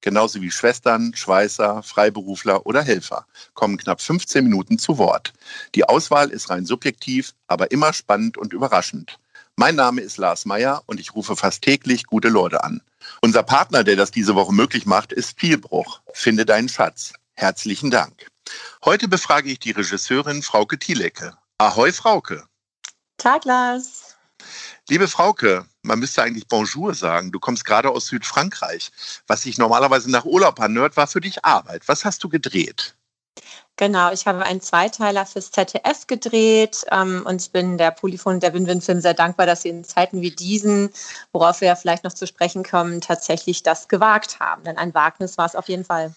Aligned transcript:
genauso 0.00 0.40
wie 0.40 0.50
Schwestern, 0.50 1.14
Schweißer, 1.14 1.82
Freiberufler 1.82 2.66
oder 2.66 2.82
Helfer, 2.82 3.26
kommen 3.54 3.76
knapp 3.76 4.00
15 4.00 4.44
Minuten 4.44 4.78
zu 4.78 4.98
Wort. 4.98 5.32
Die 5.74 5.84
Auswahl 5.84 6.30
ist 6.30 6.50
rein 6.50 6.66
subjektiv, 6.66 7.34
aber 7.46 7.70
immer 7.70 7.92
spannend 7.92 8.38
und 8.38 8.52
überraschend. 8.52 9.18
Mein 9.56 9.74
Name 9.74 10.00
ist 10.02 10.18
Lars 10.18 10.44
Meyer 10.44 10.82
und 10.86 11.00
ich 11.00 11.14
rufe 11.14 11.34
fast 11.34 11.62
täglich 11.62 12.04
gute 12.06 12.28
Leute 12.28 12.62
an. 12.62 12.80
Unser 13.22 13.42
Partner, 13.42 13.82
der 13.82 13.96
das 13.96 14.10
diese 14.10 14.34
Woche 14.34 14.54
möglich 14.54 14.86
macht, 14.86 15.12
ist 15.12 15.38
Vielbruch. 15.38 16.00
Finde 16.12 16.46
deinen 16.46 16.68
Schatz. 16.68 17.12
Herzlichen 17.34 17.90
Dank. 17.90 18.28
Heute 18.84 19.08
befrage 19.08 19.50
ich 19.50 19.58
die 19.58 19.72
Regisseurin 19.72 20.42
Frauke 20.42 20.78
Thielecke. 20.78 21.36
Ahoi, 21.58 21.92
Frauke. 21.92 22.44
Tag, 23.16 23.44
Lars. 23.44 24.07
Liebe 24.90 25.06
Frauke, 25.06 25.66
man 25.82 25.98
müsste 25.98 26.22
eigentlich 26.22 26.48
Bonjour 26.48 26.94
sagen. 26.94 27.30
Du 27.30 27.38
kommst 27.38 27.66
gerade 27.66 27.90
aus 27.90 28.06
Südfrankreich. 28.06 28.90
Was 29.26 29.42
sich 29.42 29.58
normalerweise 29.58 30.10
nach 30.10 30.24
Urlaub 30.24 30.58
anhört, 30.60 30.96
war 30.96 31.06
für 31.06 31.20
dich 31.20 31.44
Arbeit. 31.44 31.82
Was 31.88 32.06
hast 32.06 32.24
du 32.24 32.30
gedreht? 32.30 32.94
Genau, 33.76 34.10
ich 34.10 34.26
habe 34.26 34.42
einen 34.44 34.62
Zweiteiler 34.62 35.26
fürs 35.26 35.50
ZDF 35.50 36.06
gedreht 36.06 36.86
ähm, 36.90 37.22
und 37.26 37.42
ich 37.42 37.52
bin 37.52 37.76
der 37.76 37.90
Polyphon 37.90 38.40
der 38.40 38.54
Win-Win-Film 38.54 39.02
sehr 39.02 39.12
dankbar, 39.12 39.44
dass 39.44 39.62
sie 39.62 39.68
in 39.68 39.84
Zeiten 39.84 40.22
wie 40.22 40.30
diesen, 40.30 40.90
worauf 41.32 41.60
wir 41.60 41.68
ja 41.68 41.76
vielleicht 41.76 42.02
noch 42.02 42.14
zu 42.14 42.26
sprechen 42.26 42.64
kommen, 42.64 43.02
tatsächlich 43.02 43.62
das 43.62 43.88
gewagt 43.88 44.40
haben. 44.40 44.64
Denn 44.64 44.78
ein 44.78 44.94
Wagnis 44.94 45.36
war 45.36 45.46
es 45.46 45.54
auf 45.54 45.68
jeden 45.68 45.84
Fall. 45.84 46.14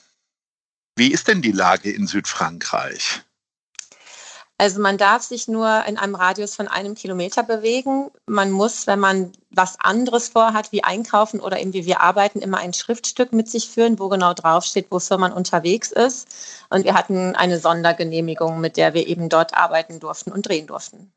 Wie 0.96 1.12
ist 1.12 1.28
denn 1.28 1.42
die 1.42 1.52
Lage 1.52 1.92
in 1.92 2.08
Südfrankreich? 2.08 3.22
Also 4.62 4.80
man 4.80 5.00
darf 5.00 5.23
sich 5.23 5.48
nur 5.48 5.86
in 5.88 5.98
einem 5.98 6.14
Radius 6.14 6.54
von 6.54 6.67
einem 6.67 6.94
Kilometer 6.94 7.42
bewegen. 7.42 8.12
Man 8.28 8.52
muss, 8.52 8.86
wenn 8.86 9.00
man 9.00 9.31
was 9.50 9.80
anderes 9.80 10.30
vorhat, 10.30 10.72
wie 10.72 10.84
einkaufen 10.84 11.40
oder 11.40 11.59
eben 11.59 11.73
wie 11.73 11.88
wir 11.88 12.02
arbeiten, 12.02 12.42
immer 12.42 12.59
ein 12.59 12.72
Schriftstück 12.72 13.34
mit 13.34 13.50
sich 13.50 13.70
führen, 13.70 13.98
wo 13.98 14.08
genau 14.08 14.36
draufsteht, 14.36 14.92
wofür 14.92 15.18
man 15.18 15.34
unterwegs 15.34 15.92
ist. 15.92 16.28
Und 16.70 16.86
wir 16.86 16.94
hatten 16.94 17.36
eine 17.36 17.58
Sondergenehmigung, 17.59 18.62
mit 18.62 18.78
der 18.78 18.94
wir 18.94 19.08
eben 19.08 19.30
dort 19.30 19.56
arbeiten 19.56 20.00
durften 20.00 20.31
und 20.31 20.48
drehen 20.48 20.68
durften. 20.68 21.12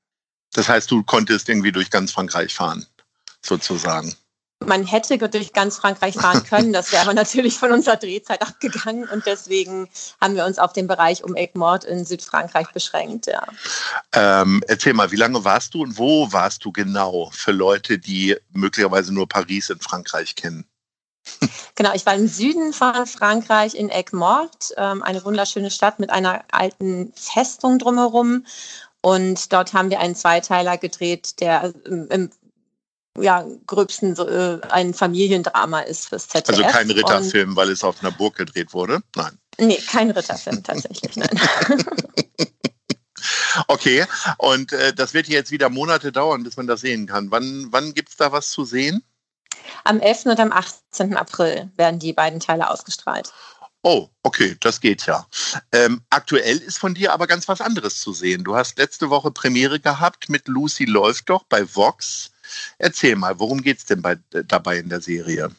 Das 0.54 0.70
heißt, 0.70 0.90
du 0.90 1.02
konntest 1.02 1.46
irgendwie 1.50 1.72
durch 1.72 1.90
ganz 1.90 2.12
Frankreich 2.12 2.54
fahren, 2.54 2.86
sozusagen 3.42 4.16
man 4.66 4.84
hätte 4.84 5.18
durch 5.18 5.52
ganz 5.52 5.76
Frankreich 5.76 6.14
fahren 6.14 6.44
können. 6.48 6.72
Das 6.72 6.92
wäre 6.92 7.02
aber 7.02 7.14
natürlich 7.14 7.58
von 7.58 7.72
unserer 7.72 7.96
Drehzeit 7.96 8.42
abgegangen 8.42 9.08
und 9.08 9.26
deswegen 9.26 9.88
haben 10.20 10.34
wir 10.34 10.44
uns 10.44 10.58
auf 10.58 10.72
den 10.72 10.86
Bereich 10.86 11.24
um 11.24 11.36
Egmont 11.36 11.84
in 11.84 12.04
Südfrankreich 12.04 12.68
beschränkt. 12.72 13.26
Ja. 13.26 13.46
Ähm, 14.12 14.62
erzähl 14.66 14.94
mal, 14.94 15.10
wie 15.10 15.16
lange 15.16 15.44
warst 15.44 15.74
du 15.74 15.82
und 15.82 15.98
wo 15.98 16.32
warst 16.32 16.64
du 16.64 16.72
genau 16.72 17.30
für 17.32 17.52
Leute, 17.52 17.98
die 17.98 18.36
möglicherweise 18.52 19.12
nur 19.12 19.28
Paris 19.28 19.70
in 19.70 19.80
Frankreich 19.80 20.34
kennen? 20.34 20.64
Genau, 21.76 21.92
ich 21.92 22.06
war 22.06 22.14
im 22.14 22.28
Süden 22.28 22.72
von 22.72 23.06
Frankreich 23.06 23.74
in 23.74 23.88
Egmont, 23.88 24.74
ähm, 24.76 25.02
eine 25.02 25.24
wunderschöne 25.24 25.72
Stadt 25.72 25.98
mit 25.98 26.10
einer 26.10 26.44
alten 26.52 27.12
Festung 27.16 27.80
drumherum. 27.80 28.46
Und 29.00 29.52
dort 29.52 29.74
haben 29.74 29.90
wir 29.90 30.00
einen 30.00 30.14
Zweiteiler 30.14 30.78
gedreht, 30.78 31.40
der 31.40 31.74
im 31.84 32.30
ja, 33.18 33.46
gröbsten 33.66 34.16
so, 34.16 34.28
äh, 34.28 34.60
ein 34.70 34.94
Familiendrama 34.94 35.80
ist 35.80 36.08
fürs 36.08 36.28
ZDF. 36.28 36.58
Also 36.58 36.62
kein 36.70 36.90
Ritterfilm, 36.90 37.50
Und, 37.50 37.56
weil 37.56 37.70
es 37.70 37.84
auf 37.84 38.02
einer 38.02 38.12
Burg 38.12 38.36
gedreht 38.36 38.72
wurde? 38.72 39.00
Nein. 39.14 39.38
Nee, 39.58 39.80
kein 39.88 40.10
Ritterfilm 40.10 40.62
tatsächlich, 40.62 41.16
nein. 41.16 41.40
okay, 43.68 44.04
und 44.38 44.72
äh, 44.72 44.92
das 44.92 45.14
wird 45.14 45.28
jetzt 45.28 45.52
wieder 45.52 45.68
Monate 45.70 46.10
dauern, 46.10 46.42
bis 46.42 46.56
man 46.56 46.66
das 46.66 46.80
sehen 46.80 47.06
kann. 47.06 47.30
Wann, 47.30 47.68
wann 47.70 47.94
gibt 47.94 48.10
es 48.10 48.16
da 48.16 48.32
was 48.32 48.50
zu 48.50 48.64
sehen? 48.64 49.04
Am 49.84 50.00
11. 50.00 50.26
und 50.26 50.40
am 50.40 50.52
18. 50.52 51.16
April 51.16 51.70
werden 51.76 52.00
die 52.00 52.12
beiden 52.12 52.40
Teile 52.40 52.68
ausgestrahlt. 52.68 53.32
Oh, 53.82 54.08
okay, 54.22 54.56
das 54.60 54.80
geht 54.80 55.04
ja. 55.04 55.26
Ähm, 55.70 56.00
aktuell 56.08 56.56
ist 56.56 56.78
von 56.78 56.94
dir 56.94 57.12
aber 57.12 57.26
ganz 57.26 57.48
was 57.48 57.60
anderes 57.60 58.00
zu 58.00 58.14
sehen. 58.14 58.42
Du 58.42 58.56
hast 58.56 58.78
letzte 58.78 59.10
Woche 59.10 59.30
Premiere 59.30 59.78
gehabt 59.78 60.30
mit 60.30 60.48
Lucy 60.48 60.86
läuft 60.86 61.28
doch 61.28 61.44
bei 61.44 61.66
Vox. 61.74 62.30
Erzähl 62.78 63.16
mal, 63.16 63.38
worum 63.38 63.62
geht 63.62 63.78
es 63.78 63.84
denn 63.84 64.02
bei, 64.02 64.16
dabei 64.30 64.78
in 64.78 64.88
der 64.88 65.00
Serie? 65.00 65.50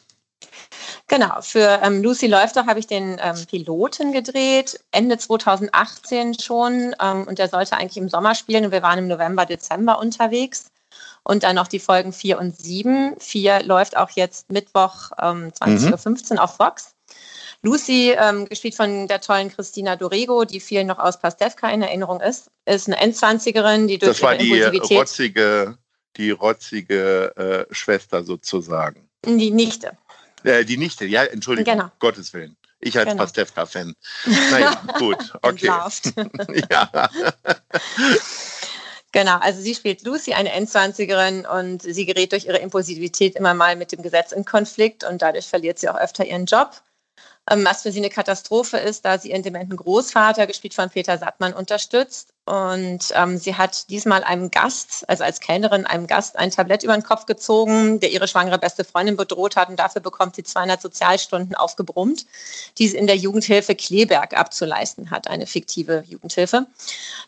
Genau, 1.08 1.40
für 1.40 1.80
ähm, 1.82 2.02
Lucy 2.02 2.26
Läufter 2.26 2.66
habe 2.66 2.80
ich 2.80 2.86
den 2.86 3.20
ähm, 3.22 3.46
Piloten 3.48 4.12
gedreht, 4.12 4.80
Ende 4.90 5.18
2018 5.18 6.38
schon. 6.38 6.94
Ähm, 7.00 7.24
und 7.24 7.38
der 7.38 7.48
sollte 7.48 7.76
eigentlich 7.76 7.96
im 7.96 8.08
Sommer 8.08 8.34
spielen. 8.34 8.64
Und 8.64 8.72
wir 8.72 8.82
waren 8.82 8.98
im 8.98 9.08
November, 9.08 9.46
Dezember 9.46 9.98
unterwegs. 9.98 10.66
Und 11.22 11.42
dann 11.42 11.56
noch 11.56 11.68
die 11.68 11.78
Folgen 11.78 12.12
4 12.12 12.38
und 12.38 12.56
7. 12.56 13.16
4 13.18 13.62
läuft 13.62 13.96
auch 13.96 14.10
jetzt 14.10 14.50
Mittwoch 14.50 15.10
ähm, 15.20 15.50
20.15 15.50 16.30
Uhr 16.30 16.34
mhm. 16.34 16.38
auf 16.38 16.58
Vox. 16.58 16.92
Lucy, 17.62 18.14
ähm, 18.16 18.46
gespielt 18.46 18.74
von 18.74 19.08
der 19.08 19.20
tollen 19.20 19.50
Christina 19.50 19.96
Dorego, 19.96 20.44
die 20.44 20.60
vielen 20.60 20.86
noch 20.86 20.98
aus 20.98 21.18
Pastewka 21.18 21.68
in 21.70 21.82
Erinnerung 21.82 22.20
ist, 22.20 22.50
ist 22.64 22.86
eine 22.86 22.96
Endzwanzigerin, 22.98 23.88
die 23.88 23.98
durch 23.98 24.12
das 24.12 24.22
war 24.22 24.34
ihre 24.34 24.66
Impulsivität... 24.66 24.90
Die 24.90 24.96
rotzige 24.96 25.78
die 26.16 26.30
rotzige 26.30 27.66
äh, 27.70 27.74
Schwester 27.74 28.24
sozusagen. 28.24 29.08
Die 29.24 29.50
Nichte. 29.50 29.96
Äh, 30.44 30.64
die 30.64 30.76
Nichte, 30.76 31.06
ja, 31.06 31.24
Entschuldigung, 31.24 31.74
genau. 31.74 31.90
Gottes 31.98 32.32
Willen. 32.32 32.56
Ich 32.80 32.96
als 32.98 33.08
genau. 33.08 33.22
Pastewka-Fan. 33.22 33.94
Naja, 34.50 34.80
gut, 34.98 35.32
okay. 35.42 35.66
ja. 36.70 37.10
Genau, 39.12 39.38
also 39.38 39.60
sie 39.60 39.74
spielt 39.74 40.02
Lucy, 40.04 40.34
eine 40.34 40.52
Endzwanzigerin, 40.52 41.46
und 41.46 41.82
sie 41.82 42.04
gerät 42.04 42.32
durch 42.32 42.46
ihre 42.46 42.58
Impulsivität 42.58 43.34
immer 43.34 43.54
mal 43.54 43.74
mit 43.76 43.92
dem 43.92 44.02
Gesetz 44.02 44.32
in 44.32 44.44
Konflikt 44.44 45.04
und 45.04 45.22
dadurch 45.22 45.46
verliert 45.46 45.78
sie 45.78 45.88
auch 45.88 45.96
öfter 45.96 46.26
ihren 46.26 46.44
Job. 46.44 46.82
Ähm, 47.48 47.64
was 47.64 47.82
für 47.82 47.92
sie 47.92 48.00
eine 48.00 48.10
Katastrophe 48.10 48.76
ist, 48.78 49.04
da 49.04 49.18
sie 49.18 49.30
ihren 49.30 49.42
dementen 49.42 49.76
Großvater, 49.76 50.46
gespielt 50.46 50.74
von 50.74 50.90
Peter 50.90 51.16
Sattmann, 51.16 51.52
unterstützt. 51.52 52.32
Und 52.44 53.00
ähm, 53.14 53.38
sie 53.38 53.56
hat 53.56 53.90
diesmal 53.90 54.22
einem 54.22 54.52
Gast, 54.52 55.08
also 55.08 55.24
als 55.24 55.40
Kellnerin, 55.40 55.84
einem 55.84 56.06
Gast 56.06 56.36
ein 56.38 56.52
Tablett 56.52 56.84
über 56.84 56.94
den 56.94 57.02
Kopf 57.02 57.26
gezogen, 57.26 57.98
der 57.98 58.10
ihre 58.12 58.28
schwangere 58.28 58.58
beste 58.58 58.84
Freundin 58.84 59.16
bedroht 59.16 59.56
hat. 59.56 59.68
Und 59.68 59.78
dafür 59.78 60.00
bekommt 60.00 60.36
sie 60.36 60.44
200 60.44 60.80
Sozialstunden 60.80 61.56
aufgebrummt, 61.56 62.26
die 62.78 62.88
sie 62.88 62.96
in 62.96 63.06
der 63.06 63.16
Jugendhilfe 63.16 63.74
Kleberg 63.74 64.36
abzuleisten 64.36 65.10
hat, 65.10 65.28
eine 65.28 65.46
fiktive 65.46 66.04
Jugendhilfe. 66.06 66.66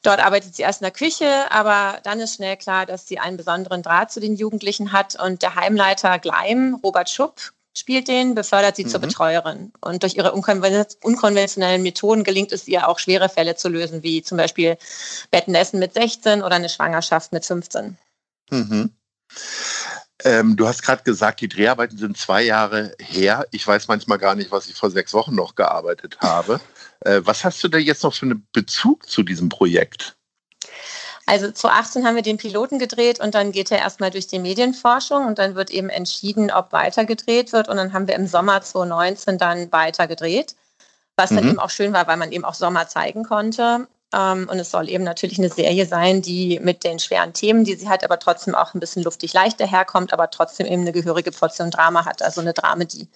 Dort 0.02 0.24
arbeitet 0.24 0.54
sie 0.54 0.62
erst 0.62 0.80
in 0.82 0.84
der 0.84 0.92
Küche, 0.92 1.50
aber 1.50 1.98
dann 2.04 2.20
ist 2.20 2.36
schnell 2.36 2.56
klar, 2.56 2.86
dass 2.86 3.06
sie 3.06 3.18
einen 3.18 3.36
besonderen 3.36 3.82
Draht 3.82 4.12
zu 4.12 4.20
den 4.20 4.36
Jugendlichen 4.36 4.92
hat. 4.92 5.20
Und 5.20 5.42
der 5.42 5.56
Heimleiter 5.56 6.20
Gleim, 6.20 6.78
Robert 6.82 7.10
Schupp, 7.10 7.52
spielt 7.78 8.08
den, 8.08 8.34
befördert 8.34 8.76
sie 8.76 8.84
mhm. 8.84 8.88
zur 8.88 9.00
Betreuerin. 9.00 9.72
Und 9.80 10.02
durch 10.02 10.16
ihre 10.16 10.32
unkonventionellen 10.32 11.82
Methoden 11.82 12.24
gelingt 12.24 12.52
es 12.52 12.68
ihr 12.68 12.88
auch 12.88 12.98
schwere 12.98 13.28
Fälle 13.28 13.56
zu 13.56 13.68
lösen, 13.68 14.02
wie 14.02 14.22
zum 14.22 14.38
Beispiel 14.38 14.76
Bettenessen 15.30 15.78
mit 15.78 15.94
16 15.94 16.42
oder 16.42 16.56
eine 16.56 16.68
Schwangerschaft 16.68 17.32
mit 17.32 17.46
15. 17.46 17.96
Mhm. 18.50 18.90
Ähm, 20.24 20.56
du 20.56 20.66
hast 20.66 20.82
gerade 20.82 21.04
gesagt, 21.04 21.40
die 21.40 21.48
Dreharbeiten 21.48 21.96
sind 21.96 22.16
zwei 22.16 22.42
Jahre 22.42 22.94
her. 22.98 23.46
Ich 23.52 23.66
weiß 23.66 23.86
manchmal 23.86 24.18
gar 24.18 24.34
nicht, 24.34 24.50
was 24.50 24.68
ich 24.68 24.74
vor 24.74 24.90
sechs 24.90 25.14
Wochen 25.14 25.34
noch 25.34 25.54
gearbeitet 25.54 26.18
habe. 26.20 26.60
Äh, 27.00 27.20
was 27.24 27.44
hast 27.44 27.62
du 27.62 27.68
da 27.68 27.78
jetzt 27.78 28.02
noch 28.02 28.14
für 28.14 28.26
einen 28.26 28.46
Bezug 28.52 29.08
zu 29.08 29.22
diesem 29.22 29.48
Projekt? 29.48 30.16
Also 31.28 31.52
2018 31.52 32.06
haben 32.06 32.14
wir 32.14 32.22
den 32.22 32.38
Piloten 32.38 32.78
gedreht 32.78 33.20
und 33.20 33.34
dann 33.34 33.52
geht 33.52 33.70
er 33.70 33.76
erstmal 33.76 34.10
durch 34.10 34.28
die 34.28 34.38
Medienforschung 34.38 35.26
und 35.26 35.38
dann 35.38 35.56
wird 35.56 35.68
eben 35.68 35.90
entschieden, 35.90 36.50
ob 36.50 36.72
weiter 36.72 37.04
gedreht 37.04 37.52
wird. 37.52 37.68
Und 37.68 37.76
dann 37.76 37.92
haben 37.92 38.08
wir 38.08 38.14
im 38.14 38.26
Sommer 38.26 38.62
2019 38.62 39.36
dann 39.36 39.70
weiter 39.70 40.06
gedreht, 40.06 40.56
was 41.16 41.28
dann 41.28 41.44
mhm. 41.44 41.50
eben 41.50 41.58
auch 41.58 41.68
schön 41.68 41.92
war, 41.92 42.06
weil 42.06 42.16
man 42.16 42.32
eben 42.32 42.46
auch 42.46 42.54
Sommer 42.54 42.88
zeigen 42.88 43.24
konnte. 43.24 43.86
Ähm, 44.14 44.48
und 44.50 44.58
es 44.58 44.70
soll 44.70 44.88
eben 44.88 45.04
natürlich 45.04 45.38
eine 45.38 45.50
Serie 45.50 45.84
sein, 45.84 46.22
die 46.22 46.60
mit 46.60 46.82
den 46.82 46.98
schweren 46.98 47.34
Themen, 47.34 47.64
die 47.64 47.74
sie 47.74 47.90
hat, 47.90 48.04
aber 48.04 48.18
trotzdem 48.18 48.54
auch 48.54 48.72
ein 48.72 48.80
bisschen 48.80 49.02
luftig 49.02 49.34
leicht 49.34 49.60
daherkommt, 49.60 50.14
aber 50.14 50.30
trotzdem 50.30 50.66
eben 50.66 50.80
eine 50.80 50.92
gehörige 50.92 51.30
Portion 51.30 51.70
Drama 51.70 52.06
hat, 52.06 52.22
also 52.22 52.40
eine 52.40 52.54
Dramedie. 52.54 53.06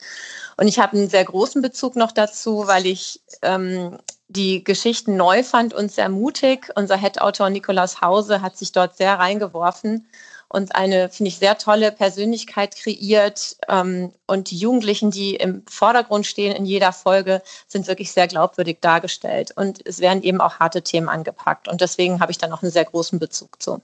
Und 0.58 0.68
ich 0.68 0.78
habe 0.78 0.98
einen 0.98 1.08
sehr 1.08 1.24
großen 1.24 1.62
Bezug 1.62 1.96
noch 1.96 2.12
dazu, 2.12 2.66
weil 2.66 2.84
ich 2.84 3.22
ähm, 3.40 3.96
die 4.32 4.64
Geschichten 4.64 5.16
neu 5.16 5.42
fand 5.42 5.74
und 5.74 5.92
sehr 5.92 6.08
mutig. 6.08 6.70
Unser 6.74 6.96
Head-Autor 6.96 7.50
Nikolaus 7.50 8.00
Hause 8.00 8.42
hat 8.42 8.56
sich 8.56 8.72
dort 8.72 8.96
sehr 8.96 9.18
reingeworfen 9.18 10.06
und 10.52 10.74
eine, 10.74 11.08
finde 11.08 11.28
ich, 11.28 11.38
sehr 11.38 11.56
tolle 11.56 11.92
Persönlichkeit 11.92 12.76
kreiert. 12.76 13.56
Ähm, 13.68 14.12
und 14.26 14.50
die 14.50 14.58
Jugendlichen, 14.58 15.10
die 15.10 15.34
im 15.36 15.62
Vordergrund 15.66 16.26
stehen 16.26 16.54
in 16.54 16.66
jeder 16.66 16.92
Folge, 16.92 17.42
sind 17.66 17.86
wirklich 17.86 18.12
sehr 18.12 18.28
glaubwürdig 18.28 18.78
dargestellt. 18.80 19.52
Und 19.56 19.80
es 19.86 20.00
werden 20.00 20.22
eben 20.22 20.42
auch 20.42 20.60
harte 20.60 20.82
Themen 20.82 21.08
angepackt. 21.08 21.68
Und 21.68 21.80
deswegen 21.80 22.20
habe 22.20 22.32
ich 22.32 22.38
da 22.38 22.48
noch 22.48 22.62
einen 22.62 22.72
sehr 22.72 22.84
großen 22.84 23.18
Bezug 23.18 23.62
zu. 23.62 23.80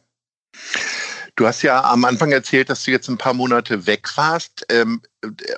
Du 1.37 1.47
hast 1.47 1.63
ja 1.63 1.85
am 1.85 2.05
Anfang 2.05 2.33
erzählt, 2.33 2.69
dass 2.69 2.85
du 2.85 2.91
jetzt 2.91 3.09
ein 3.09 3.17
paar 3.17 3.35
Monate 3.35 3.87
weg 3.87 4.07
warst. 4.17 4.67
Ähm, 4.69 5.01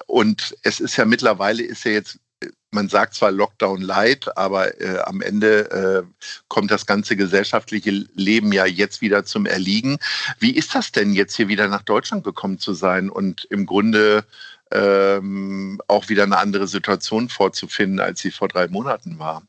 und 0.07 0.57
es 0.63 0.79
ist 0.79 0.97
ja 0.97 1.05
mittlerweile, 1.05 1.65
ist 1.65 1.85
ja 1.85 1.93
jetzt 1.93 2.19
man 2.71 2.89
sagt 2.89 3.15
zwar 3.15 3.31
Lockdown 3.31 3.81
light, 3.81 4.37
aber 4.37 4.81
äh, 4.81 5.01
am 5.01 5.21
Ende 5.21 5.71
äh, 5.71 6.27
kommt 6.49 6.71
das 6.71 6.87
ganze 6.87 7.17
gesellschaftliche 7.17 7.91
Leben 8.15 8.53
ja 8.53 8.67
jetzt 8.67 9.01
wieder 9.01 9.25
zum 9.25 9.47
Erliegen. 9.47 9.99
Wie 10.39 10.55
ist 10.55 10.75
das 10.75 10.93
denn 10.93 11.13
jetzt 11.13 11.37
hier 11.37 11.49
wieder 11.49 11.69
nach 11.69 11.83
Deutschland 11.83 12.25
gekommen 12.25 12.59
zu 12.59 12.73
sein 12.73 13.11
und 13.11 13.45
im 13.51 13.67
Grunde 13.67 14.25
ähm, 14.71 15.81
auch 15.89 16.09
wieder 16.09 16.23
eine 16.23 16.39
andere 16.39 16.69
Situation 16.69 17.29
vorzufinden, 17.29 18.01
als 18.01 18.21
sie 18.21 18.31
vor 18.31 18.49
drei 18.49 18.69
Monaten 18.69 19.19
war? 19.19 19.43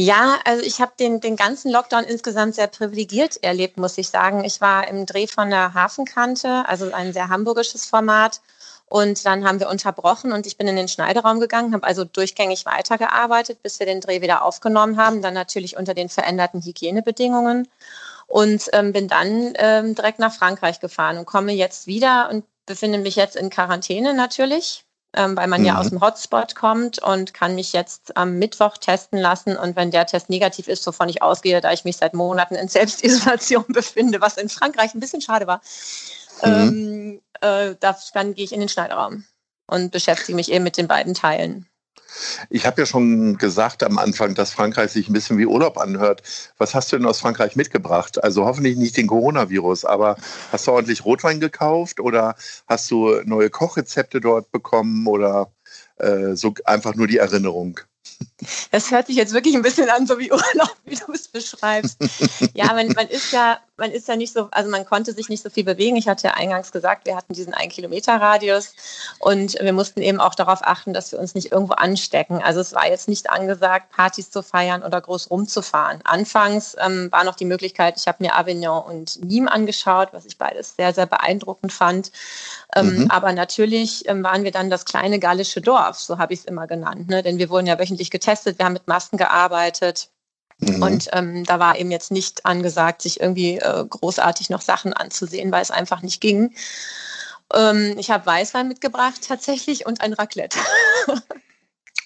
Ja, 0.00 0.38
also 0.44 0.62
ich 0.62 0.80
habe 0.80 0.92
den, 0.98 1.20
den 1.20 1.34
ganzen 1.34 1.72
Lockdown 1.72 2.04
insgesamt 2.04 2.54
sehr 2.54 2.68
privilegiert 2.68 3.42
erlebt, 3.42 3.78
muss 3.78 3.98
ich 3.98 4.08
sagen. 4.08 4.44
Ich 4.44 4.60
war 4.60 4.86
im 4.86 5.06
Dreh 5.06 5.26
von 5.26 5.50
der 5.50 5.74
Hafenkante, 5.74 6.64
also 6.68 6.92
ein 6.92 7.12
sehr 7.12 7.28
hamburgisches 7.28 7.86
Format 7.86 8.40
und 8.88 9.24
dann 9.26 9.46
haben 9.46 9.60
wir 9.60 9.68
unterbrochen 9.68 10.32
und 10.32 10.46
ich 10.46 10.56
bin 10.56 10.68
in 10.68 10.76
den 10.76 10.88
Schneideraum 10.88 11.40
gegangen, 11.40 11.74
habe 11.74 11.86
also 11.86 12.04
durchgängig 12.04 12.64
weitergearbeitet, 12.66 13.62
bis 13.62 13.78
wir 13.78 13.86
den 13.86 14.00
Dreh 14.00 14.22
wieder 14.22 14.42
aufgenommen 14.42 14.96
haben, 14.96 15.22
dann 15.22 15.34
natürlich 15.34 15.76
unter 15.76 15.94
den 15.94 16.08
veränderten 16.08 16.62
Hygienebedingungen 16.62 17.68
und 18.26 18.68
ähm, 18.72 18.92
bin 18.92 19.08
dann 19.08 19.54
ähm, 19.56 19.94
direkt 19.94 20.18
nach 20.18 20.32
Frankreich 20.32 20.80
gefahren 20.80 21.18
und 21.18 21.26
komme 21.26 21.52
jetzt 21.52 21.86
wieder 21.86 22.28
und 22.30 22.44
befinde 22.66 22.98
mich 22.98 23.16
jetzt 23.16 23.36
in 23.36 23.50
Quarantäne 23.50 24.14
natürlich, 24.14 24.84
ähm, 25.14 25.36
weil 25.36 25.48
man 25.48 25.62
mhm. 25.62 25.66
ja 25.66 25.78
aus 25.78 25.88
dem 25.88 26.00
Hotspot 26.00 26.54
kommt 26.54 27.02
und 27.02 27.34
kann 27.34 27.54
mich 27.54 27.72
jetzt 27.72 28.16
am 28.16 28.38
Mittwoch 28.38 28.76
testen 28.76 29.18
lassen. 29.18 29.56
Und 29.56 29.74
wenn 29.74 29.90
der 29.90 30.06
Test 30.06 30.28
negativ 30.30 30.68
ist, 30.68 30.86
wovon 30.86 31.08
ich 31.08 31.22
ausgehe, 31.22 31.60
da 31.60 31.72
ich 31.72 31.84
mich 31.84 31.96
seit 31.96 32.14
Monaten 32.14 32.54
in 32.54 32.68
Selbstisolation 32.68 33.64
befinde, 33.68 34.20
was 34.20 34.36
in 34.36 34.50
Frankreich 34.50 34.94
ein 34.94 35.00
bisschen 35.00 35.22
schade 35.22 35.46
war, 35.46 35.62
mhm. 36.44 36.52
ähm, 36.52 37.20
äh, 37.40 37.74
dann 37.80 38.34
gehe 38.34 38.44
ich 38.44 38.52
in 38.52 38.60
den 38.60 38.68
Schneiderraum 38.68 39.24
und 39.66 39.92
beschäftige 39.92 40.36
mich 40.36 40.50
eben 40.50 40.64
mit 40.64 40.76
den 40.76 40.88
beiden 40.88 41.14
Teilen. 41.14 41.66
Ich 42.50 42.66
habe 42.66 42.80
ja 42.80 42.86
schon 42.86 43.36
gesagt 43.36 43.82
am 43.82 43.98
Anfang, 43.98 44.34
dass 44.34 44.52
Frankreich 44.52 44.90
sich 44.90 45.08
ein 45.08 45.12
bisschen 45.12 45.38
wie 45.38 45.46
Urlaub 45.46 45.78
anhört. 45.78 46.22
Was 46.56 46.74
hast 46.74 46.90
du 46.90 46.96
denn 46.96 47.06
aus 47.06 47.20
Frankreich 47.20 47.54
mitgebracht? 47.54 48.22
Also 48.22 48.46
hoffentlich 48.46 48.76
nicht 48.76 48.96
den 48.96 49.06
Coronavirus, 49.06 49.84
aber 49.84 50.16
hast 50.50 50.66
du 50.66 50.72
ordentlich 50.72 51.04
Rotwein 51.04 51.40
gekauft 51.40 52.00
oder 52.00 52.34
hast 52.66 52.90
du 52.90 53.20
neue 53.24 53.50
Kochrezepte 53.50 54.20
dort 54.20 54.50
bekommen 54.50 55.06
oder 55.06 55.52
äh, 55.96 56.34
so 56.34 56.54
einfach 56.64 56.94
nur 56.94 57.06
die 57.06 57.18
Erinnerung? 57.18 57.80
Das 58.70 58.90
hört 58.90 59.06
sich 59.06 59.16
jetzt 59.16 59.32
wirklich 59.32 59.54
ein 59.54 59.62
bisschen 59.62 59.88
an, 59.90 60.06
so 60.06 60.18
wie 60.18 60.32
Urlaub, 60.32 60.76
wie 60.84 60.96
du 60.96 61.12
es 61.12 61.28
beschreibst. 61.28 61.98
Ja, 62.54 62.72
man, 62.72 62.88
man 62.88 63.06
ist 63.08 63.32
ja, 63.32 63.60
man 63.78 63.92
ist 63.92 64.08
ja 64.08 64.16
nicht 64.16 64.32
so, 64.32 64.48
also 64.50 64.70
man 64.70 64.84
konnte 64.84 65.12
sich 65.12 65.28
nicht 65.28 65.42
so 65.42 65.50
viel 65.50 65.64
bewegen. 65.64 65.96
Ich 65.96 66.08
hatte 66.08 66.28
ja 66.28 66.34
eingangs 66.34 66.72
gesagt, 66.72 67.06
wir 67.06 67.16
hatten 67.16 67.32
diesen 67.32 67.54
ein 67.54 67.68
Kilometer 67.68 68.20
Radius 68.20 68.74
und 69.20 69.54
wir 69.60 69.72
mussten 69.72 70.02
eben 70.02 70.20
auch 70.20 70.34
darauf 70.34 70.60
achten, 70.62 70.92
dass 70.92 71.12
wir 71.12 71.18
uns 71.18 71.34
nicht 71.34 71.52
irgendwo 71.52 71.74
anstecken. 71.74 72.42
Also 72.42 72.60
es 72.60 72.74
war 72.74 72.88
jetzt 72.88 73.08
nicht 73.08 73.30
angesagt, 73.30 73.90
Partys 73.90 74.30
zu 74.30 74.42
feiern 74.42 74.82
oder 74.82 75.00
groß 75.00 75.30
rumzufahren. 75.30 76.00
Anfangs 76.04 76.76
ähm, 76.78 77.10
war 77.12 77.24
noch 77.24 77.36
die 77.36 77.44
Möglichkeit, 77.44 77.96
ich 77.96 78.08
habe 78.08 78.22
mir 78.22 78.36
Avignon 78.36 78.82
und 78.82 79.10
Nîmes 79.22 79.48
angeschaut, 79.48 80.08
was 80.12 80.26
ich 80.26 80.38
beides 80.38 80.74
sehr, 80.76 80.92
sehr 80.92 81.06
beeindruckend 81.06 81.72
fand. 81.72 82.10
Ähm, 82.74 83.04
mhm. 83.04 83.10
Aber 83.10 83.32
natürlich 83.32 84.08
ähm, 84.08 84.22
waren 84.24 84.44
wir 84.44 84.50
dann 84.50 84.70
das 84.70 84.84
kleine 84.84 85.18
gallische 85.18 85.60
Dorf, 85.60 85.98
so 85.98 86.18
habe 86.18 86.34
ich 86.34 86.40
es 86.40 86.44
immer 86.44 86.66
genannt. 86.66 87.08
Ne? 87.08 87.22
Denn 87.22 87.38
wir 87.38 87.48
wurden 87.48 87.66
ja 87.66 87.78
wöchentlich 87.78 88.10
getestet, 88.10 88.58
wir 88.58 88.66
haben 88.66 88.72
mit 88.72 88.88
Masken 88.88 89.16
gearbeitet. 89.16 90.10
Mhm. 90.60 90.82
Und 90.82 91.08
ähm, 91.12 91.44
da 91.44 91.58
war 91.58 91.78
eben 91.78 91.90
jetzt 91.90 92.10
nicht 92.10 92.44
angesagt, 92.44 93.02
sich 93.02 93.20
irgendwie 93.20 93.58
äh, 93.58 93.84
großartig 93.88 94.50
noch 94.50 94.62
Sachen 94.62 94.92
anzusehen, 94.92 95.52
weil 95.52 95.62
es 95.62 95.70
einfach 95.70 96.02
nicht 96.02 96.20
ging. 96.20 96.54
Ähm, 97.54 97.94
ich 97.96 98.10
habe 98.10 98.26
Weißwein 98.26 98.68
mitgebracht 98.68 99.20
tatsächlich 99.26 99.86
und 99.86 100.00
ein 100.00 100.12
Raclette. 100.12 100.58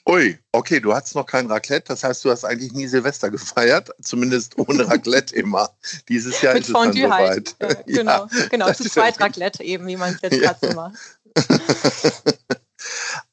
Ui, 0.08 0.36
okay, 0.50 0.80
du 0.80 0.94
hattest 0.94 1.14
noch 1.14 1.26
kein 1.26 1.46
Raclette, 1.46 1.86
das 1.86 2.02
heißt, 2.02 2.24
du 2.24 2.30
hast 2.30 2.44
eigentlich 2.44 2.72
nie 2.72 2.88
Silvester 2.88 3.30
gefeiert, 3.30 3.90
zumindest 4.02 4.58
ohne 4.58 4.88
Raclette 4.88 5.34
immer. 5.34 5.70
Dieses 6.08 6.40
Jahr 6.42 6.54
Mit 6.54 6.64
ist 6.64 6.72
Fondue 6.72 7.04
es 7.04 7.08
dann 7.08 7.12
halt. 7.12 7.54
soweit. 7.60 7.86
Ja, 7.86 7.94
genau, 8.02 8.26
ja, 8.32 8.46
genau, 8.46 8.72
zu 8.72 8.84
zweit 8.90 9.20
Raclette 9.20 9.62
eben, 9.62 9.86
wie 9.86 9.96
man 9.96 10.14
es 10.14 10.20
jetzt 10.20 10.40
ja. 10.40 10.52
gerade 10.52 10.74
macht. 10.74 10.98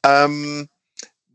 ähm, 0.06 0.68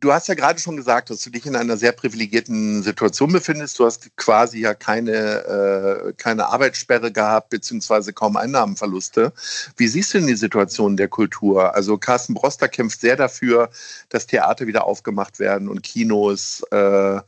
du 0.06 0.14
hast 0.14 0.28
ja 0.28 0.36
gerade 0.36 0.60
schon 0.60 0.78
gesagt, 0.78 1.10
dass 1.10 1.24
du 1.24 1.32
dich 1.32 1.48
in 1.48 1.56
einer 1.56 1.78
sehr 1.78 1.92
privilegierten 1.92 2.84
Situation 2.84 3.32
befindest. 3.32 3.80
Du 3.80 3.86
hast 3.86 4.16
quasi 4.18 4.60
ja 4.60 4.76
keine, 4.76 5.12
äh, 5.12 6.14
keine 6.14 6.46
Arbeitssperre 6.48 7.12
gehabt, 7.12 7.50
beziehungsweise 7.50 8.14
kaum 8.14 8.38
Einnahmenverluste. 8.38 9.34
Wie 9.78 9.88
siehst 9.88 10.14
du 10.14 10.20
denn 10.20 10.28
die 10.28 10.36
Situation 10.36 10.96
der 10.96 11.08
Kultur? 11.08 11.74
Also 11.74 11.98
Carsten 11.98 12.36
Broster 12.36 12.68
kämpft 12.68 13.02
sehr 13.02 13.16
dafür, 13.16 13.72
dass 14.10 14.28
Theater 14.28 14.68
wieder 14.68 14.86
aufgemacht 14.86 15.40
werden 15.40 15.68
und 15.68 15.82
Kinos. 15.82 16.62
Äh, 16.70 17.20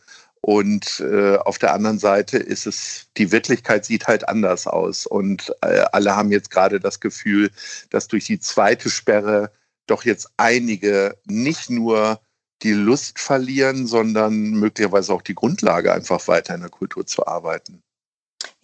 und 0.41 0.99
äh, 0.99 1.37
auf 1.37 1.57
der 1.57 1.73
anderen 1.73 1.97
Seite 1.97 2.37
ist 2.37 2.67
es, 2.67 3.07
die 3.17 3.31
Wirklichkeit 3.31 3.85
sieht 3.85 4.07
halt 4.07 4.29
anders 4.29 4.67
aus. 4.67 5.07
Und 5.07 5.51
äh, 5.61 5.83
alle 5.91 6.15
haben 6.15 6.31
jetzt 6.31 6.51
gerade 6.51 6.79
das 6.79 6.99
Gefühl, 6.99 7.49
dass 7.89 8.07
durch 8.07 8.25
die 8.25 8.39
zweite 8.39 8.91
Sperre 8.91 9.51
doch 9.87 10.05
jetzt 10.05 10.29
einige 10.37 11.17
nicht 11.25 11.71
nur 11.71 12.19
die 12.63 12.73
Lust 12.73 13.19
verlieren, 13.19 13.87
sondern 13.87 14.51
möglicherweise 14.51 15.13
auch 15.13 15.21
die 15.21 15.35
Grundlage, 15.35 15.93
einfach 15.93 16.27
weiter 16.27 16.55
in 16.55 16.61
der 16.61 16.69
Kultur 16.69 17.05
zu 17.05 17.25
arbeiten. 17.27 17.83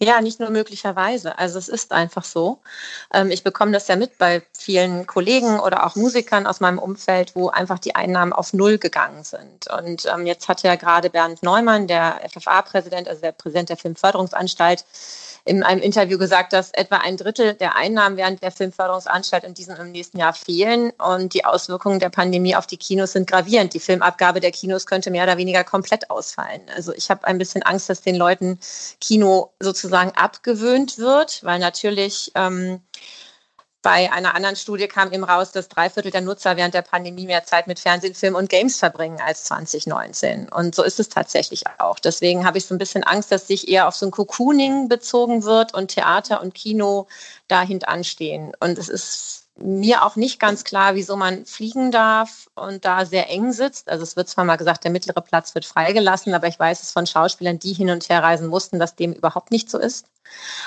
Ja, 0.00 0.20
nicht 0.20 0.40
nur 0.40 0.50
möglicherweise. 0.50 1.38
Also 1.38 1.58
es 1.58 1.68
ist 1.68 1.92
einfach 1.92 2.24
so. 2.24 2.60
Ähm, 3.12 3.30
ich 3.30 3.44
bekomme 3.44 3.72
das 3.72 3.88
ja 3.88 3.96
mit 3.96 4.18
bei 4.18 4.42
vielen 4.56 5.06
Kollegen 5.06 5.60
oder 5.60 5.86
auch 5.86 5.96
Musikern 5.96 6.46
aus 6.46 6.60
meinem 6.60 6.78
Umfeld, 6.78 7.34
wo 7.34 7.48
einfach 7.48 7.78
die 7.78 7.94
Einnahmen 7.94 8.32
auf 8.32 8.52
Null 8.52 8.78
gegangen 8.78 9.24
sind. 9.24 9.68
Und 9.70 10.06
ähm, 10.06 10.26
jetzt 10.26 10.48
hat 10.48 10.62
ja 10.62 10.74
gerade 10.76 11.10
Bernd 11.10 11.42
Neumann, 11.42 11.86
der 11.86 12.20
FFA-Präsident, 12.28 13.08
also 13.08 13.20
der 13.20 13.32
Präsident 13.32 13.68
der 13.68 13.76
Filmförderungsanstalt, 13.76 14.84
in 15.44 15.62
einem 15.62 15.82
Interview 15.82 16.18
gesagt, 16.18 16.52
dass 16.54 16.70
etwa 16.72 16.96
ein 16.96 17.16
Drittel 17.16 17.54
der 17.54 17.76
Einnahmen 17.76 18.16
während 18.16 18.42
der 18.42 18.50
Filmförderungsanstalt 18.50 19.44
in 19.44 19.52
diesem 19.52 19.76
im 19.76 19.92
nächsten 19.92 20.18
Jahr 20.18 20.32
fehlen. 20.32 20.90
Und 20.92 21.34
die 21.34 21.44
Auswirkungen 21.44 22.00
der 22.00 22.08
Pandemie 22.08 22.56
auf 22.56 22.66
die 22.66 22.78
Kinos 22.78 23.12
sind 23.12 23.28
gravierend. 23.28 23.74
Die 23.74 23.80
Filmabgabe 23.80 24.40
der 24.40 24.52
Kinos 24.52 24.86
könnte 24.86 25.10
mehr 25.10 25.24
oder 25.24 25.36
weniger 25.36 25.62
komplett 25.62 26.10
ausfallen. 26.10 26.62
Also 26.74 26.94
ich 26.94 27.10
habe 27.10 27.26
ein 27.26 27.38
bisschen 27.38 27.62
Angst, 27.62 27.90
dass 27.90 28.00
den 28.00 28.16
Leuten 28.16 28.58
Kino 29.00 29.52
sozusagen 29.60 30.12
abgewöhnt 30.12 30.98
wird, 30.98 31.44
weil 31.44 31.58
natürlich 31.58 32.32
ähm, 32.34 32.80
bei 33.84 34.10
einer 34.10 34.34
anderen 34.34 34.56
Studie 34.56 34.88
kam 34.88 35.12
eben 35.12 35.24
raus, 35.24 35.52
dass 35.52 35.68
drei 35.68 35.90
Viertel 35.90 36.10
der 36.10 36.22
Nutzer 36.22 36.56
während 36.56 36.72
der 36.72 36.80
Pandemie 36.80 37.26
mehr 37.26 37.44
Zeit 37.44 37.66
mit 37.66 37.78
Fernsehen, 37.78 38.14
Film 38.14 38.34
und 38.34 38.48
Games 38.48 38.78
verbringen 38.78 39.20
als 39.20 39.44
2019. 39.44 40.48
Und 40.48 40.74
so 40.74 40.82
ist 40.82 40.98
es 40.98 41.10
tatsächlich 41.10 41.64
auch. 41.78 41.98
Deswegen 41.98 42.46
habe 42.46 42.56
ich 42.56 42.64
so 42.64 42.74
ein 42.74 42.78
bisschen 42.78 43.04
Angst, 43.04 43.30
dass 43.30 43.46
sich 43.46 43.68
eher 43.68 43.86
auf 43.86 43.94
so 43.94 44.06
ein 44.06 44.10
Cocooning 44.10 44.88
bezogen 44.88 45.44
wird 45.44 45.74
und 45.74 45.88
Theater 45.88 46.40
und 46.40 46.54
Kino 46.54 47.08
da 47.46 47.60
hintanstehen. 47.60 48.52
Und 48.58 48.78
es 48.78 48.88
ist 48.88 49.43
mir 49.56 50.04
auch 50.04 50.16
nicht 50.16 50.40
ganz 50.40 50.64
klar, 50.64 50.96
wieso 50.96 51.16
man 51.16 51.46
fliegen 51.46 51.92
darf 51.92 52.50
und 52.54 52.84
da 52.84 53.06
sehr 53.06 53.30
eng 53.30 53.52
sitzt. 53.52 53.88
Also 53.88 54.02
es 54.02 54.16
wird 54.16 54.28
zwar 54.28 54.44
mal 54.44 54.56
gesagt, 54.56 54.82
der 54.82 54.90
mittlere 54.90 55.20
Platz 55.20 55.54
wird 55.54 55.64
freigelassen, 55.64 56.34
aber 56.34 56.48
ich 56.48 56.58
weiß 56.58 56.82
es 56.82 56.90
von 56.90 57.06
Schauspielern, 57.06 57.60
die 57.60 57.72
hin 57.72 57.90
und 57.90 58.08
her 58.08 58.22
reisen 58.22 58.48
mussten, 58.48 58.80
dass 58.80 58.96
dem 58.96 59.12
überhaupt 59.12 59.52
nicht 59.52 59.70
so 59.70 59.78
ist. 59.78 60.06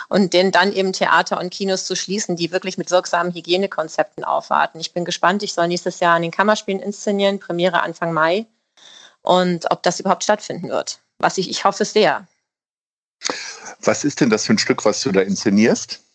Und 0.07 0.33
den 0.33 0.51
dann 0.51 0.71
eben 0.71 0.93
Theater 0.93 1.39
und 1.39 1.49
Kinos 1.49 1.85
zu 1.85 1.95
schließen, 1.95 2.37
die 2.37 2.51
wirklich 2.51 2.77
mit 2.77 2.89
wirksamen 2.89 3.33
Hygienekonzepten 3.33 4.23
aufwarten. 4.23 4.79
Ich 4.79 4.93
bin 4.93 5.03
gespannt, 5.03 5.43
ich 5.43 5.53
soll 5.53 5.67
nächstes 5.67 5.99
Jahr 5.99 6.15
an 6.15 6.21
den 6.21 6.31
Kammerspielen 6.31 6.79
inszenieren, 6.79 7.39
Premiere 7.39 7.81
Anfang 7.81 8.13
Mai. 8.13 8.45
Und 9.21 9.69
ob 9.71 9.83
das 9.83 9.99
überhaupt 9.99 10.23
stattfinden 10.23 10.69
wird. 10.69 10.99
Was 11.19 11.37
ich, 11.37 11.49
ich 11.49 11.65
hoffe 11.65 11.83
sehr. 11.83 12.25
Was 13.81 14.05
ist 14.05 14.21
denn 14.21 14.29
das 14.29 14.45
für 14.45 14.53
ein 14.53 14.59
Stück, 14.59 14.85
was 14.85 15.01
du 15.01 15.11
da 15.11 15.21
inszenierst? 15.21 16.06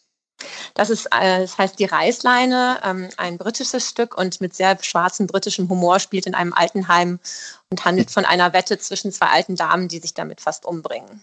Das 0.74 0.90
ist, 0.90 1.06
äh, 1.06 1.40
das 1.40 1.58
heißt 1.58 1.78
die 1.78 1.84
Reißleine, 1.84 2.80
ähm, 2.84 3.08
ein 3.16 3.38
britisches 3.38 3.88
Stück 3.88 4.16
und 4.16 4.40
mit 4.40 4.54
sehr 4.54 4.78
schwarzem 4.82 5.26
britischem 5.26 5.68
Humor 5.68 6.00
spielt 6.00 6.26
in 6.26 6.34
einem 6.34 6.52
Altenheim 6.52 7.18
und 7.70 7.84
handelt 7.84 8.10
von 8.10 8.24
einer 8.24 8.52
Wette 8.52 8.78
zwischen 8.78 9.12
zwei 9.12 9.26
alten 9.26 9.56
Damen, 9.56 9.88
die 9.88 9.98
sich 9.98 10.14
damit 10.14 10.40
fast 10.40 10.64
umbringen. 10.64 11.22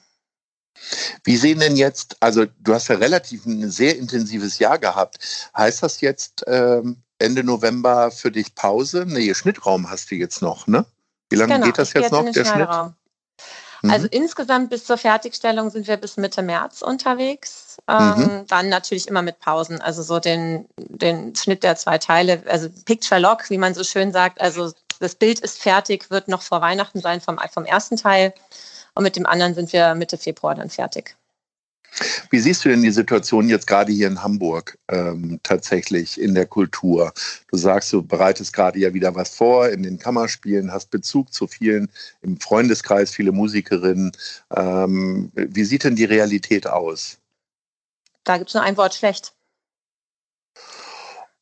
Wie 1.23 1.37
sehen 1.37 1.59
denn 1.59 1.75
jetzt, 1.75 2.17
also 2.19 2.45
du 2.59 2.73
hast 2.73 2.87
ja 2.87 2.95
relativ 2.95 3.45
ein 3.45 3.69
sehr 3.69 3.97
intensives 3.97 4.59
Jahr 4.59 4.79
gehabt. 4.79 5.49
Heißt 5.55 5.83
das 5.83 6.01
jetzt 6.01 6.43
ähm, 6.47 6.97
Ende 7.17 7.43
November 7.43 8.11
für 8.11 8.31
dich 8.31 8.55
Pause? 8.55 9.05
Nee, 9.05 9.33
Schnittraum 9.33 9.89
hast 9.89 10.11
du 10.11 10.15
jetzt 10.15 10.41
noch, 10.41 10.67
ne? 10.67 10.85
Wie 11.29 11.35
lange 11.35 11.55
genau, 11.55 11.65
geht 11.65 11.77
das 11.77 11.93
jetzt, 11.93 12.03
jetzt 12.03 12.11
noch, 12.11 12.31
der 12.31 12.45
Schnitt? 12.45 12.69
Mhm. 13.81 13.91
Also 13.91 14.07
insgesamt 14.11 14.69
bis 14.69 14.85
zur 14.85 14.97
Fertigstellung 14.97 15.69
sind 15.69 15.87
wir 15.87 15.97
bis 15.97 16.17
Mitte 16.17 16.41
März 16.41 16.81
unterwegs. 16.81 17.77
Ähm, 17.87 18.15
mhm. 18.17 18.47
Dann 18.47 18.69
natürlich 18.69 19.07
immer 19.07 19.21
mit 19.21 19.39
Pausen. 19.39 19.81
Also 19.81 20.01
so 20.03 20.19
den, 20.19 20.65
den 20.77 21.35
Schnitt 21.35 21.63
der 21.63 21.75
zwei 21.75 21.97
Teile, 21.97 22.43
also 22.47 22.69
Picture 22.85 23.19
Lock, 23.19 23.49
wie 23.49 23.57
man 23.57 23.73
so 23.73 23.83
schön 23.83 24.11
sagt. 24.11 24.41
Also 24.41 24.71
das 24.99 25.15
Bild 25.15 25.39
ist 25.39 25.61
fertig, 25.61 26.11
wird 26.11 26.27
noch 26.27 26.41
vor 26.41 26.61
Weihnachten 26.61 26.99
sein 26.99 27.21
vom, 27.21 27.39
vom 27.51 27.65
ersten 27.65 27.95
Teil. 27.95 28.33
Und 28.95 29.03
mit 29.03 29.15
dem 29.15 29.25
anderen 29.25 29.53
sind 29.53 29.71
wir 29.71 29.95
Mitte 29.95 30.17
Februar 30.17 30.55
dann 30.55 30.69
fertig. 30.69 31.15
Wie 32.29 32.39
siehst 32.39 32.63
du 32.63 32.69
denn 32.69 32.81
die 32.81 32.91
Situation 32.91 33.49
jetzt 33.49 33.67
gerade 33.67 33.91
hier 33.91 34.07
in 34.07 34.23
Hamburg 34.23 34.77
ähm, 34.89 35.39
tatsächlich 35.43 36.19
in 36.19 36.35
der 36.35 36.45
Kultur? 36.45 37.13
Du 37.51 37.57
sagst, 37.57 37.91
du 37.91 38.01
bereitest 38.01 38.53
gerade 38.53 38.79
ja 38.79 38.93
wieder 38.93 39.15
was 39.15 39.35
vor 39.35 39.69
in 39.69 39.83
den 39.83 39.99
Kammerspielen, 39.99 40.71
hast 40.71 40.91
Bezug 40.91 41.33
zu 41.33 41.47
vielen 41.47 41.89
im 42.21 42.39
Freundeskreis, 42.39 43.11
viele 43.11 43.31
Musikerinnen. 43.31 44.11
Ähm, 44.55 45.31
wie 45.33 45.63
sieht 45.63 45.83
denn 45.83 45.95
die 45.95 46.05
Realität 46.05 46.67
aus? 46.67 47.17
Da 48.23 48.37
gibt 48.37 48.49
es 48.49 48.53
nur 48.53 48.63
ein 48.63 48.77
Wort 48.77 48.93
schlecht. 48.93 49.33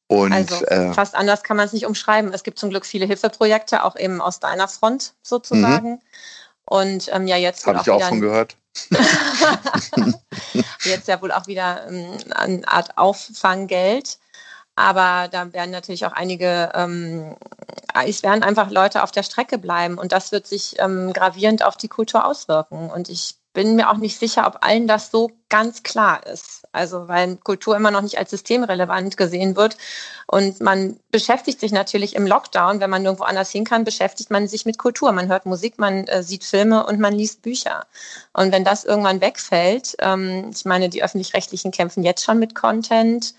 Und, 0.07 0.31
also 0.31 0.65
äh, 0.65 0.93
fast 0.93 1.15
anders 1.15 1.43
kann 1.43 1.57
man 1.57 1.65
es 1.65 1.73
nicht 1.73 1.85
umschreiben. 1.85 2.33
Es 2.33 2.43
gibt 2.43 2.57
zum 2.59 2.69
Glück 2.69 2.85
viele 2.85 3.05
Hilfeprojekte, 3.05 3.83
auch 3.83 3.97
eben 3.97 4.21
aus 4.21 4.39
deiner 4.39 4.69
Front 4.69 5.13
sozusagen. 5.21 5.89
Mhm. 5.91 6.01
Und 6.63 7.09
ähm, 7.13 7.27
ja, 7.27 7.37
jetzt 7.37 7.65
habe 7.65 7.79
ich 7.81 7.89
auch 7.89 8.07
schon 8.07 8.21
gehört. 8.21 8.57
jetzt 10.83 11.07
ja 11.07 11.21
wohl 11.21 11.31
auch 11.31 11.47
wieder 11.47 11.87
ähm, 11.87 12.17
eine 12.35 12.67
Art 12.67 12.97
Auffanggeld. 12.97 14.19
Aber 14.75 15.27
da 15.27 15.53
werden 15.53 15.71
natürlich 15.71 16.05
auch 16.05 16.11
einige, 16.11 16.71
ähm, 16.75 17.35
es 18.05 18.21
werden 18.21 18.43
einfach 18.43 18.69
Leute 18.69 19.01
auf 19.01 19.11
der 19.11 19.23
Strecke 19.23 19.57
bleiben 19.57 19.97
und 19.97 20.11
das 20.11 20.31
wird 20.31 20.45
sich 20.45 20.75
ähm, 20.77 21.13
gravierend 21.13 21.65
auf 21.65 21.77
die 21.77 21.87
Kultur 21.87 22.25
auswirken. 22.25 22.91
Und 22.91 23.09
ich 23.09 23.37
bin 23.53 23.75
mir 23.75 23.89
auch 23.89 23.97
nicht 23.97 24.19
sicher, 24.19 24.45
ob 24.45 24.63
allen 24.63 24.87
das 24.87 25.09
so 25.09 25.31
ganz 25.49 25.83
klar 25.83 26.25
ist. 26.27 26.63
Also 26.71 27.07
weil 27.07 27.37
Kultur 27.37 27.75
immer 27.75 27.91
noch 27.91 28.01
nicht 28.01 28.17
als 28.17 28.31
systemrelevant 28.31 29.17
gesehen 29.17 29.55
wird. 29.55 29.77
Und 30.29 30.59
man 30.59 30.99
beschäftigt 31.09 31.61
sich 31.61 31.71
natürlich 31.71 32.15
im 32.15 32.27
Lockdown, 32.27 32.81
wenn 32.81 32.89
man 32.89 33.01
nirgendwo 33.01 33.23
anders 33.23 33.49
hin 33.49 33.63
kann, 33.63 33.85
beschäftigt 33.85 34.29
man 34.29 34.49
sich 34.49 34.65
mit 34.65 34.77
Kultur. 34.77 35.13
Man 35.13 35.29
hört 35.29 35.45
Musik, 35.45 35.79
man 35.79 36.05
äh, 36.07 36.21
sieht 36.21 36.43
Filme 36.43 36.85
und 36.85 36.99
man 36.99 37.13
liest 37.13 37.43
Bücher. 37.43 37.85
Und 38.33 38.51
wenn 38.51 38.65
das 38.65 38.83
irgendwann 38.83 39.21
wegfällt, 39.21 39.95
ähm, 39.99 40.51
ich 40.53 40.65
meine, 40.65 40.89
die 40.89 41.01
öffentlich-rechtlichen 41.01 41.71
kämpfen 41.71 42.03
jetzt 42.03 42.25
schon 42.25 42.39
mit 42.39 42.55
Content. 42.55 43.35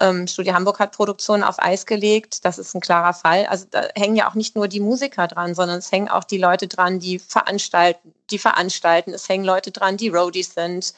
Ähm, 0.00 0.28
Studio 0.28 0.54
Hamburg 0.54 0.78
hat 0.78 0.92
Produktionen 0.92 1.42
auf 1.42 1.58
Eis 1.58 1.86
gelegt. 1.86 2.44
Das 2.44 2.58
ist 2.58 2.72
ein 2.72 2.80
klarer 2.80 3.14
Fall. 3.14 3.46
Also 3.46 3.66
da 3.68 3.88
hängen 3.96 4.14
ja 4.14 4.30
auch 4.30 4.34
nicht 4.34 4.54
nur 4.54 4.68
die 4.68 4.80
Musiker 4.80 5.26
dran, 5.26 5.56
sondern 5.56 5.78
es 5.78 5.90
hängen 5.90 6.08
auch 6.08 6.24
die 6.24 6.38
Leute 6.38 6.68
dran, 6.68 7.00
die 7.00 7.18
veranstalten, 7.18 8.14
die 8.30 8.38
veranstalten. 8.38 9.12
Es 9.12 9.28
hängen 9.28 9.44
Leute 9.44 9.72
dran, 9.72 9.96
die 9.96 10.08
Roadies 10.08 10.54
sind. 10.54 10.94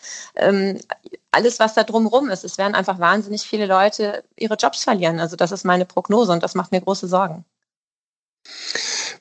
Ähm, 0.51 0.79
alles, 1.33 1.61
was 1.61 1.75
da 1.75 1.85
drumherum 1.85 2.29
ist. 2.29 2.45
Es 2.45 2.59
werden 2.59 2.75
einfach 2.75 2.99
wahnsinnig 2.99 3.43
viele 3.43 3.67
Leute 3.67 4.25
ihre 4.37 4.57
Jobs 4.57 4.85
verlieren. 4.85 5.21
Also 5.21 5.37
das 5.37 5.53
ist 5.53 5.65
meine 5.65 5.87
Prognose 5.87 6.33
und 6.33 6.43
das 6.43 6.55
macht 6.55 6.73
mir 6.73 6.81
große 6.81 7.07
Sorgen. 7.07 7.45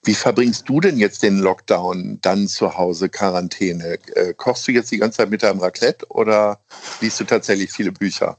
Wie 0.03 0.15
verbringst 0.15 0.67
du 0.67 0.79
denn 0.79 0.98
jetzt 0.98 1.24
den 1.24 1.39
Lockdown 1.39 2.19
dann 2.21 2.48
zu 2.48 2.77
Hause, 2.77 3.09
Quarantäne? 3.09 4.00
Äh, 4.15 4.33
kochst 4.33 4.67
du 4.67 4.71
jetzt 4.71 4.91
die 4.91 4.98
ganze 4.98 5.17
Zeit 5.17 5.29
mit 5.29 5.43
deinem 5.43 5.59
Raclette 5.59 6.07
oder 6.09 6.62
liest 7.01 7.19
du 7.19 7.25
tatsächlich 7.25 7.71
viele 7.71 7.91
Bücher? 7.91 8.38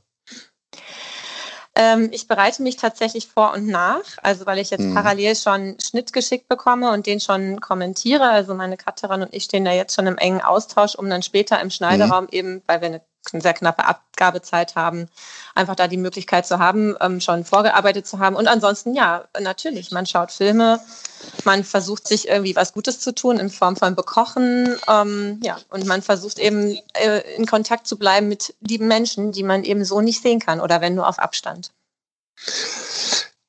Ähm, 1.81 2.11
ich 2.13 2.29
bereite 2.29 2.63
mich 2.63 2.77
tatsächlich 2.77 3.27
vor 3.27 3.55
und 3.55 3.67
nach, 3.67 4.03
also 4.23 4.45
weil 4.45 4.59
ich 4.59 4.69
jetzt 4.69 4.83
mhm. 4.83 4.95
parallel 4.95 5.35
schon 5.35 5.79
Schnitt 5.83 6.13
geschickt 6.13 6.47
bekomme 6.47 6.93
und 6.93 7.07
den 7.07 7.21
schon 7.21 7.59
kommentiere. 7.59 8.29
Also 8.29 8.55
meine 8.55 8.77
Cutterin 8.77 9.23
und 9.23 9.33
ich 9.33 9.45
stehen 9.45 9.65
da 9.65 9.73
jetzt 9.73 9.95
schon 9.95 10.07
im 10.07 10.19
engen 10.19 10.43
Austausch, 10.43 10.95
um 10.95 11.09
dann 11.09 11.23
später 11.23 11.59
im 11.59 11.71
Schneideraum 11.71 12.25
mhm. 12.25 12.33
eben, 12.33 12.63
weil 12.67 12.83
wir 12.83 12.89
eine 12.89 13.01
sehr 13.41 13.55
knappe 13.55 13.87
Abgabezeit 13.87 14.77
haben, 14.77 15.09
einfach 15.55 15.75
da 15.75 15.89
die 15.89 15.97
Möglichkeit 15.97 16.47
zu 16.47 16.59
haben, 16.59 16.97
ähm, 17.01 17.19
schon 17.23 17.47
vorgearbeitet 17.47 18.07
zu 18.07 18.19
haben. 18.19 18.37
Und 18.37 18.47
ansonsten, 18.47 18.95
ja, 18.95 19.25
natürlich, 19.41 19.91
man 19.91 20.05
schaut 20.05 20.33
Filme, 20.33 20.81
man 21.45 21.65
versucht 21.65 22.07
sich 22.07 22.29
irgendwie 22.29 22.57
was 22.57 22.73
Gutes 22.73 23.01
zu 23.01 23.15
tun 23.15 23.39
in 23.39 23.51
Form 23.51 23.77
von 23.77 23.95
Bekochen, 23.95 24.77
ähm, 24.89 25.41
ja, 25.43 25.59
und 25.71 25.87
man 25.87 26.03
versucht 26.03 26.39
eben 26.39 26.79
äh, 26.95 27.21
in 27.37 27.47
Kontakt 27.47 27.87
zu 27.87 27.99
bleiben 27.99 28.29
mit 28.29 28.55
lieben 28.61 28.89
Menschen, 28.89 29.33
die 29.33 29.43
man 29.43 29.65
eben 29.65 29.85
so 29.85 30.01
nicht 30.01 30.23
sehen 30.23 30.41
kann 30.41 30.61
oder 30.61 30.81
wenn 30.81 30.95
nur 30.95 31.09
auf 31.09 31.19
Abstand. 31.19 31.73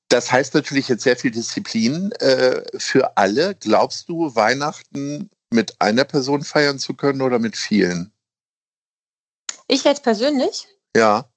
Das 0.09 0.31
heißt 0.31 0.53
natürlich 0.53 0.89
jetzt 0.89 1.03
sehr 1.03 1.15
viel 1.15 1.31
Disziplin 1.31 2.11
äh, 2.13 2.63
für 2.77 3.15
alle. 3.15 3.55
Glaubst 3.55 4.09
du, 4.09 4.35
Weihnachten 4.35 5.29
mit 5.49 5.79
einer 5.79 6.03
Person 6.03 6.43
feiern 6.43 6.79
zu 6.79 6.93
können 6.93 7.21
oder 7.21 7.39
mit 7.39 7.55
vielen? 7.55 8.11
Ich 9.67 9.85
jetzt 9.85 10.03
persönlich? 10.03 10.67
Ja. 10.95 11.29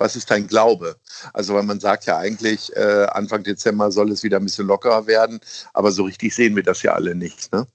Was 0.00 0.16
ist 0.16 0.30
dein 0.30 0.46
Glaube? 0.46 0.96
Also, 1.34 1.54
weil 1.54 1.62
man 1.62 1.78
sagt 1.78 2.06
ja 2.06 2.16
eigentlich, 2.16 2.74
äh, 2.74 3.06
Anfang 3.10 3.42
Dezember 3.42 3.92
soll 3.92 4.10
es 4.10 4.22
wieder 4.22 4.38
ein 4.38 4.44
bisschen 4.44 4.66
lockerer 4.66 5.06
werden, 5.06 5.40
aber 5.74 5.92
so 5.92 6.04
richtig 6.04 6.34
sehen 6.34 6.56
wir 6.56 6.62
das 6.62 6.82
ja 6.82 6.94
alle 6.94 7.14
nicht, 7.14 7.52
ne? 7.52 7.66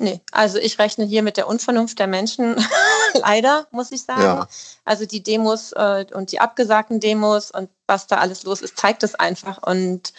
Nee, 0.00 0.20
also 0.30 0.58
ich 0.58 0.78
rechne 0.78 1.04
hier 1.04 1.22
mit 1.22 1.36
der 1.36 1.46
Unvernunft 1.46 1.98
der 1.98 2.06
Menschen, 2.06 2.56
leider, 3.20 3.66
muss 3.70 3.92
ich 3.92 4.02
sagen. 4.02 4.22
Ja. 4.22 4.48
Also 4.84 5.06
die 5.06 5.22
Demos 5.22 5.72
äh, 5.72 6.06
und 6.12 6.32
die 6.32 6.40
abgesagten 6.40 7.00
Demos 7.00 7.50
und 7.50 7.70
was 7.86 8.06
da 8.06 8.18
alles 8.18 8.42
los 8.44 8.60
ist, 8.60 8.78
zeigt 8.78 9.02
es 9.02 9.14
einfach. 9.14 9.62
Und 9.62 10.12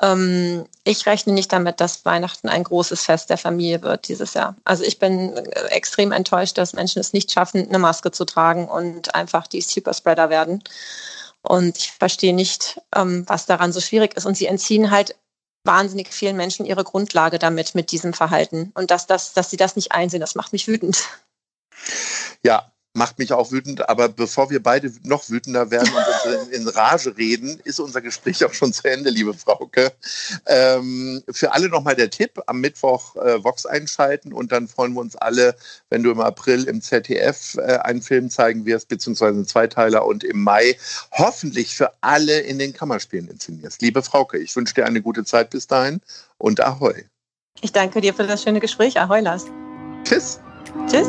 ähm, 0.00 0.66
ich 0.84 1.06
rechne 1.06 1.32
nicht 1.32 1.52
damit, 1.52 1.80
dass 1.80 2.04
Weihnachten 2.04 2.48
ein 2.48 2.64
großes 2.64 3.02
Fest 3.02 3.30
der 3.30 3.38
Familie 3.38 3.82
wird 3.82 4.08
dieses 4.08 4.34
Jahr. 4.34 4.56
Also 4.64 4.84
ich 4.84 4.98
bin 4.98 5.36
äh, 5.36 5.66
extrem 5.70 6.12
enttäuscht, 6.12 6.56
dass 6.56 6.72
Menschen 6.72 7.00
es 7.00 7.12
nicht 7.12 7.30
schaffen, 7.32 7.68
eine 7.68 7.78
Maske 7.78 8.10
zu 8.12 8.24
tragen 8.24 8.68
und 8.68 9.14
einfach 9.14 9.46
die 9.46 9.60
Superspreader 9.60 10.30
werden. 10.30 10.62
Und 11.42 11.78
ich 11.78 11.92
verstehe 11.92 12.34
nicht, 12.34 12.80
ähm, 12.94 13.24
was 13.26 13.46
daran 13.46 13.72
so 13.72 13.80
schwierig 13.80 14.16
ist. 14.16 14.26
Und 14.26 14.36
sie 14.36 14.46
entziehen 14.46 14.90
halt 14.90 15.16
wahnsinnig 15.64 16.08
vielen 16.08 16.36
Menschen 16.36 16.66
ihre 16.66 16.84
Grundlage 16.84 17.38
damit, 17.38 17.74
mit 17.74 17.92
diesem 17.92 18.12
Verhalten. 18.12 18.72
Und 18.74 18.90
dass, 18.90 19.06
das, 19.06 19.32
dass 19.32 19.50
sie 19.50 19.56
das 19.56 19.76
nicht 19.76 19.92
einsehen, 19.92 20.20
das 20.20 20.34
macht 20.34 20.52
mich 20.52 20.68
wütend. 20.68 21.04
Ja, 22.42 22.70
macht 22.94 23.18
mich 23.18 23.32
auch 23.32 23.52
wütend. 23.52 23.88
Aber 23.88 24.08
bevor 24.08 24.50
wir 24.50 24.62
beide 24.62 24.92
noch 25.04 25.28
wütender 25.28 25.70
werden 25.70 25.90
und 25.92 26.52
in, 26.52 26.68
Rage 26.68 27.16
reden, 27.16 27.60
ist 27.64 27.80
unser 27.80 28.00
Gespräch 28.00 28.44
auch 28.44 28.52
schon 28.52 28.72
zu 28.72 28.88
Ende, 28.88 29.10
liebe 29.10 29.34
Frauke. 29.34 29.92
Ähm, 30.46 31.22
für 31.30 31.52
alle 31.52 31.68
nochmal 31.68 31.96
der 31.96 32.10
Tipp, 32.10 32.40
am 32.46 32.60
Mittwoch 32.60 33.16
äh, 33.16 33.42
Vox 33.42 33.66
einschalten 33.66 34.32
und 34.32 34.52
dann 34.52 34.68
freuen 34.68 34.94
wir 34.94 35.00
uns 35.00 35.16
alle, 35.16 35.56
wenn 35.88 36.02
du 36.02 36.10
im 36.10 36.20
April 36.20 36.64
im 36.64 36.82
ZDF 36.82 37.56
äh, 37.56 37.78
einen 37.78 38.02
Film 38.02 38.30
zeigen 38.30 38.64
wirst, 38.66 38.88
beziehungsweise 38.88 39.34
einen 39.34 39.46
Zweiteiler 39.46 40.04
und 40.04 40.24
im 40.24 40.42
Mai 40.42 40.76
hoffentlich 41.12 41.74
für 41.74 41.92
alle 42.00 42.40
in 42.40 42.58
den 42.58 42.72
Kammerspielen 42.72 43.28
inszenierst. 43.28 43.82
Liebe 43.82 44.02
Frauke, 44.02 44.38
ich 44.38 44.54
wünsche 44.56 44.74
dir 44.74 44.86
eine 44.86 45.00
gute 45.00 45.24
Zeit 45.24 45.50
bis 45.50 45.66
dahin 45.66 46.00
und 46.38 46.60
Ahoi. 46.60 47.04
Ich 47.62 47.72
danke 47.72 48.00
dir 48.00 48.14
für 48.14 48.26
das 48.26 48.42
schöne 48.42 48.60
Gespräch. 48.60 48.98
Ahoi, 48.98 49.20
Lars. 49.20 49.46
Tschüss. 50.04 50.40
Tschüss. 50.88 51.08